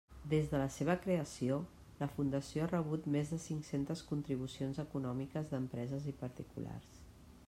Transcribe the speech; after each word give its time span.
Des 0.29 0.45
de 0.51 0.59
la 0.59 0.69
seva 0.75 0.93
creació, 1.01 1.57
la 1.99 2.07
fundació 2.13 2.63
ha 2.63 2.71
rebut 2.71 3.05
més 3.17 3.33
de 3.35 3.39
cinc-centes 3.45 4.03
contribucions 4.13 4.83
econòmiques 4.87 5.53
d'empreses 5.55 6.09
i 6.13 6.19
particulars. 6.27 7.01